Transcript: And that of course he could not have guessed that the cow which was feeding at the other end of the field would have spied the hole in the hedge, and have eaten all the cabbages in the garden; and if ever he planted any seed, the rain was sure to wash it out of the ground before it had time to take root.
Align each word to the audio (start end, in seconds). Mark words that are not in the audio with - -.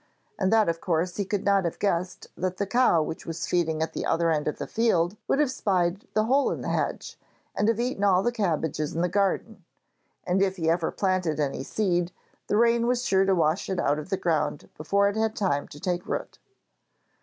And 0.39 0.51
that 0.51 0.67
of 0.67 0.81
course 0.81 1.17
he 1.17 1.25
could 1.25 1.43
not 1.45 1.63
have 1.63 1.77
guessed 1.77 2.25
that 2.35 2.57
the 2.57 2.65
cow 2.65 3.03
which 3.03 3.27
was 3.27 3.45
feeding 3.45 3.83
at 3.83 3.93
the 3.93 4.03
other 4.03 4.31
end 4.31 4.47
of 4.47 4.57
the 4.57 4.65
field 4.65 5.15
would 5.27 5.37
have 5.37 5.51
spied 5.51 6.07
the 6.15 6.23
hole 6.23 6.49
in 6.49 6.61
the 6.61 6.69
hedge, 6.69 7.19
and 7.55 7.67
have 7.67 7.79
eaten 7.79 8.03
all 8.03 8.23
the 8.23 8.31
cabbages 8.31 8.95
in 8.95 9.01
the 9.03 9.07
garden; 9.07 9.63
and 10.25 10.41
if 10.41 10.57
ever 10.57 10.89
he 10.89 10.95
planted 10.95 11.39
any 11.39 11.61
seed, 11.61 12.11
the 12.47 12.57
rain 12.57 12.87
was 12.87 13.05
sure 13.05 13.25
to 13.25 13.35
wash 13.35 13.69
it 13.69 13.79
out 13.79 13.99
of 13.99 14.09
the 14.09 14.17
ground 14.17 14.69
before 14.75 15.07
it 15.07 15.15
had 15.15 15.35
time 15.35 15.67
to 15.67 15.79
take 15.79 16.07
root. 16.07 16.39